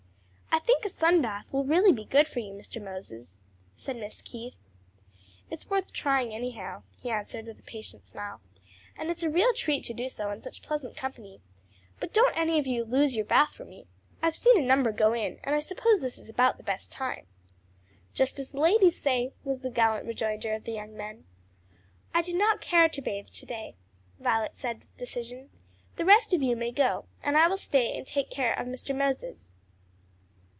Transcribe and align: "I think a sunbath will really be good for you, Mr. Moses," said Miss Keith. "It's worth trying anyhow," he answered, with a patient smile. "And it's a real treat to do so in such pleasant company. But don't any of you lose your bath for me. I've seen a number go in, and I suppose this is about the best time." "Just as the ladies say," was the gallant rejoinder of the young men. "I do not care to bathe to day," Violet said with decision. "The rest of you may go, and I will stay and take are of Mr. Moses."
"I 0.53 0.59
think 0.59 0.83
a 0.83 0.89
sunbath 0.89 1.51
will 1.53 1.63
really 1.63 1.93
be 1.93 2.03
good 2.03 2.27
for 2.27 2.39
you, 2.39 2.53
Mr. 2.53 2.81
Moses," 2.83 3.37
said 3.77 3.95
Miss 3.95 4.21
Keith. 4.21 4.57
"It's 5.49 5.69
worth 5.69 5.93
trying 5.93 6.33
anyhow," 6.35 6.83
he 7.01 7.09
answered, 7.09 7.45
with 7.45 7.57
a 7.59 7.63
patient 7.63 8.05
smile. 8.05 8.41
"And 8.97 9.09
it's 9.09 9.23
a 9.23 9.29
real 9.29 9.53
treat 9.53 9.85
to 9.85 9.93
do 9.93 10.09
so 10.09 10.29
in 10.29 10.41
such 10.41 10.61
pleasant 10.61 10.97
company. 10.97 11.41
But 12.01 12.13
don't 12.13 12.35
any 12.37 12.59
of 12.59 12.67
you 12.67 12.83
lose 12.83 13.15
your 13.15 13.25
bath 13.25 13.53
for 13.55 13.63
me. 13.65 13.87
I've 14.21 14.35
seen 14.35 14.57
a 14.61 14.65
number 14.65 14.91
go 14.91 15.13
in, 15.13 15.39
and 15.45 15.55
I 15.55 15.59
suppose 15.59 16.01
this 16.01 16.17
is 16.17 16.27
about 16.27 16.57
the 16.57 16.63
best 16.63 16.91
time." 16.91 17.27
"Just 18.13 18.37
as 18.37 18.51
the 18.51 18.59
ladies 18.59 18.99
say," 19.01 19.31
was 19.45 19.61
the 19.61 19.69
gallant 19.71 20.05
rejoinder 20.05 20.53
of 20.53 20.65
the 20.65 20.73
young 20.73 20.97
men. 20.97 21.23
"I 22.13 22.21
do 22.21 22.37
not 22.37 22.59
care 22.61 22.89
to 22.89 23.01
bathe 23.01 23.27
to 23.29 23.45
day," 23.45 23.75
Violet 24.19 24.55
said 24.55 24.79
with 24.79 24.97
decision. 24.97 25.49
"The 25.95 26.05
rest 26.05 26.33
of 26.33 26.41
you 26.43 26.55
may 26.57 26.71
go, 26.73 27.05
and 27.23 27.37
I 27.37 27.47
will 27.47 27.57
stay 27.57 27.95
and 27.95 28.05
take 28.05 28.37
are 28.37 28.53
of 28.59 28.67
Mr. 28.67 28.93
Moses." 28.95 29.55